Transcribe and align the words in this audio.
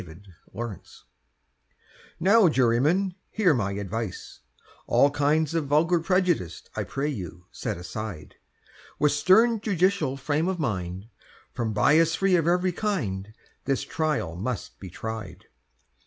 THE 0.03 0.17
USHER'S 0.55 0.79
CHARGE 0.79 0.91
NOW, 2.19 2.49
Jurymen, 2.49 3.13
hear 3.29 3.53
my 3.53 3.73
advice— 3.73 4.39
All 4.87 5.11
kinds 5.11 5.53
of 5.53 5.67
vulgar 5.67 5.99
prejudice 5.99 6.63
I 6.75 6.85
pray 6.85 7.07
you 7.07 7.45
set 7.51 7.77
aside: 7.77 8.33
With 8.97 9.11
stern 9.11 9.59
judicial 9.61 10.17
frame 10.17 10.47
of 10.47 10.57
mind— 10.57 11.05
From 11.53 11.71
bias 11.71 12.15
free 12.15 12.35
of 12.35 12.47
every 12.47 12.71
kind, 12.71 13.31
This 13.65 13.83
trial 13.83 14.35
must 14.35 14.79
be 14.79 14.89
tried! 14.89 15.45